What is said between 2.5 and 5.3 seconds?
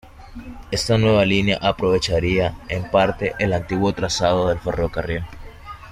en parte el antiguo trazado del ferrocarril.